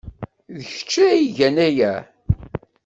D 0.57 0.59
kečč 0.71 0.91
ay 1.07 1.21
igan 1.27 1.57
aya! 1.67 1.93